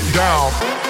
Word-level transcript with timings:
get 0.00 0.14
down. 0.14 0.87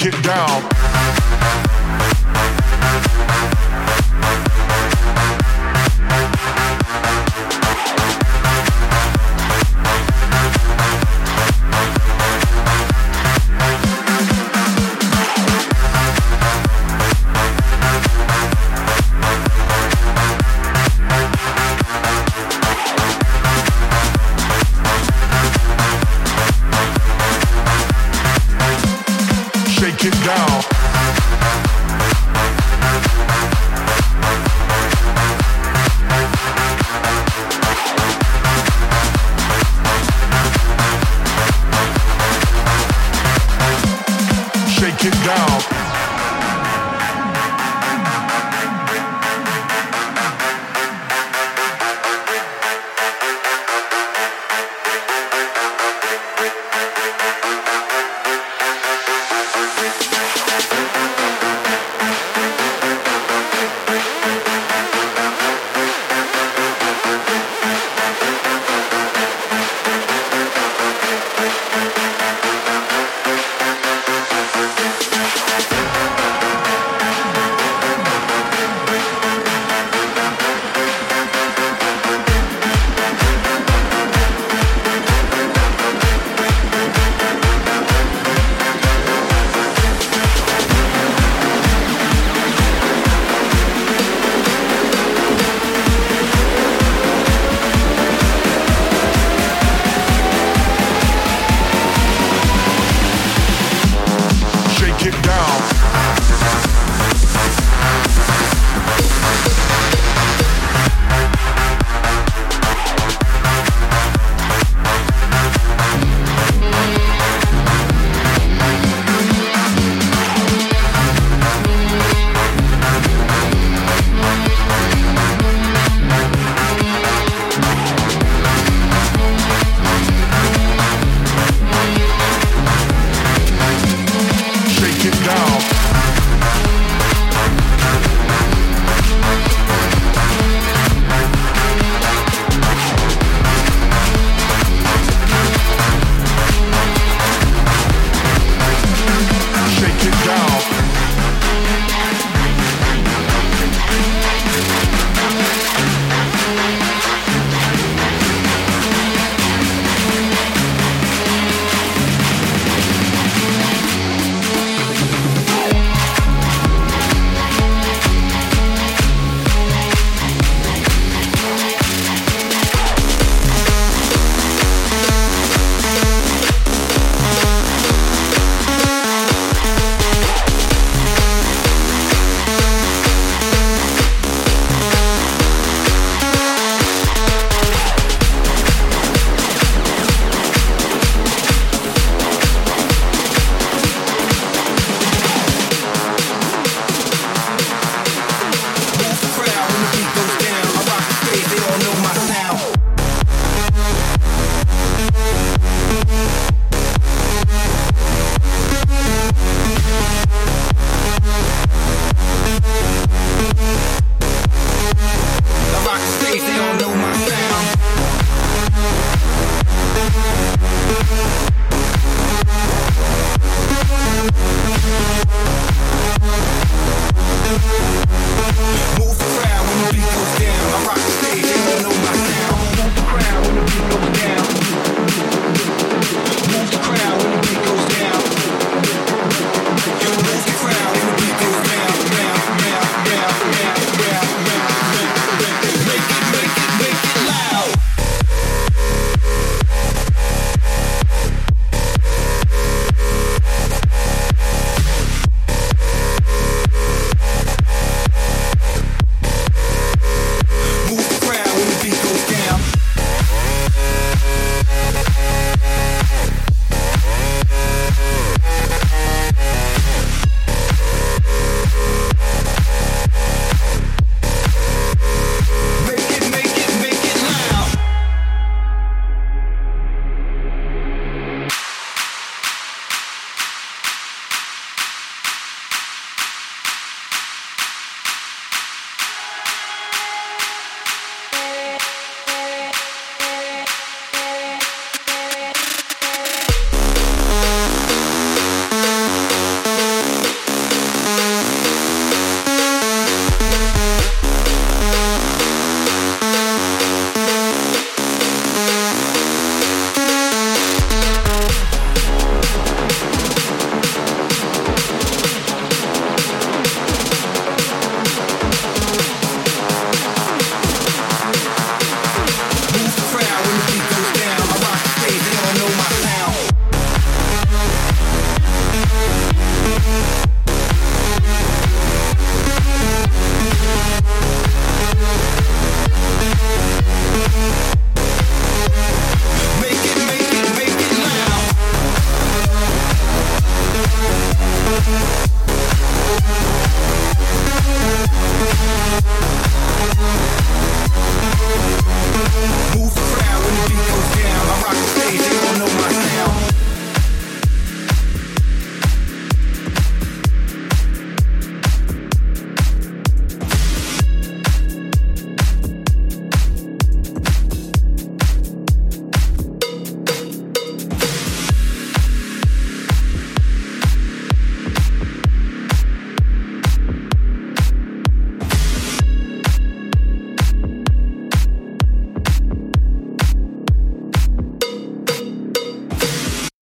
It 0.00 0.22
down. 0.22 0.77